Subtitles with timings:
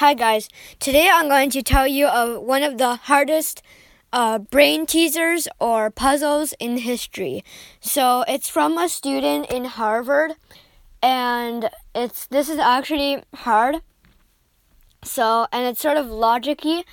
[0.00, 3.62] Hi guys, today I'm going to tell you of one of the hardest
[4.12, 7.42] uh, brain teasers or puzzles in history.
[7.80, 10.32] So it's from a student in Harvard,
[11.02, 13.80] and it's this is actually hard.
[15.02, 16.84] So and it's sort of logicy.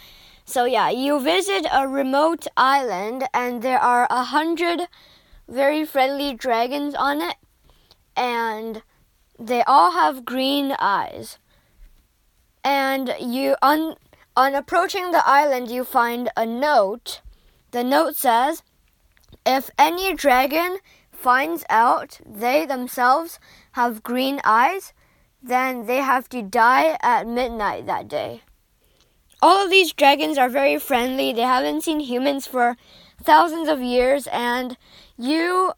[0.46, 4.88] So yeah, you visit a remote island, and there are a hundred
[5.50, 7.36] very friendly dragons on it,
[8.16, 8.82] and
[9.38, 11.38] they all have green eyes
[12.64, 13.96] and you on
[14.36, 17.22] on approaching the island you find a note.
[17.72, 18.64] The note says,
[19.46, 20.80] "If any dragon
[21.12, 23.40] finds out they themselves
[23.74, 24.94] have green eyes,
[25.42, 28.42] then they have to die at midnight that day."
[29.42, 31.34] All of these dragons are very friendly.
[31.34, 32.78] They haven't seen humans for
[33.22, 34.78] thousands of years, and
[35.18, 35.74] you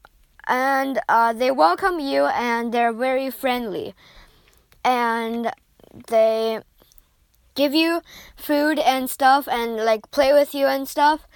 [0.47, 3.95] and uh, they welcome you, and they're very friendly,
[4.83, 5.51] and
[6.07, 6.61] they
[7.55, 8.01] give you
[8.35, 11.27] food and stuff and like play with you and stuff.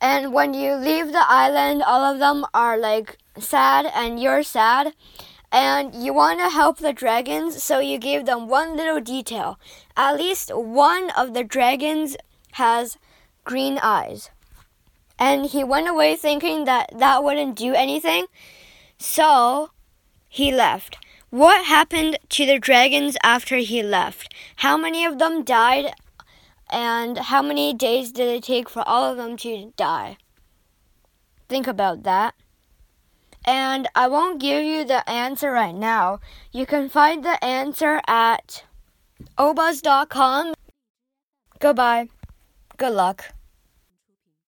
[0.00, 4.92] And when you leave the island, all of them are like sad and you're sad.
[5.50, 9.58] And you want to help the dragons, so you give them one little detail.
[9.96, 12.18] At least one of the dragons
[12.52, 12.98] has
[13.44, 14.30] green eyes.
[15.18, 18.26] And he went away thinking that that wouldn't do anything.
[18.98, 19.70] So
[20.28, 20.98] he left.
[21.30, 24.34] What happened to the dragons after he left?
[24.56, 25.92] How many of them died?
[26.70, 30.16] And how many days did it take for all of them to die?
[31.48, 32.34] Think about that.
[33.44, 36.20] And I won't give you the answer right now.
[36.50, 38.64] You can find the answer at
[39.36, 40.54] obuzz.com.
[41.58, 42.08] Goodbye.
[42.78, 43.32] Good luck.